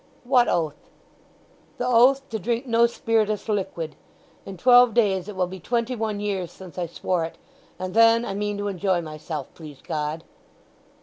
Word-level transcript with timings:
"What 0.23 0.47
oath?" 0.47 0.89
"The 1.77 1.85
oath 1.85 2.27
to 2.29 2.39
drink 2.39 2.65
no 2.65 2.87
spirituous 2.87 3.47
liquid. 3.47 3.95
In 4.47 4.57
twelve 4.57 4.95
days 4.95 5.27
it 5.27 5.35
will 5.35 5.45
be 5.45 5.59
twenty 5.59 5.95
one 5.95 6.19
years 6.19 6.51
since 6.51 6.79
I 6.79 6.87
swore 6.87 7.23
it, 7.23 7.37
and 7.77 7.93
then 7.93 8.25
I 8.25 8.33
mean 8.33 8.57
to 8.57 8.67
enjoy 8.67 9.01
myself, 9.03 9.53
please 9.53 9.77
God!" 9.87 10.23